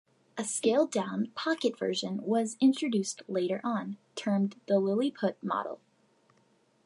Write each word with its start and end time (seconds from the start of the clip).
A 0.35 0.43
scaled 0.43 0.89
down 0.89 1.27
pocket 1.35 1.77
version 1.77 2.23
was 2.23 2.57
introduced 2.59 3.21
later 3.29 3.61
on, 3.63 3.97
termed 4.15 4.55
the 4.65 4.79
"Lilliput" 4.79 5.37
model. 5.43 5.79